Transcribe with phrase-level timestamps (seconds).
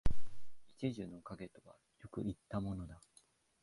[0.67, 2.99] 一樹の蔭とはよく云ったものだ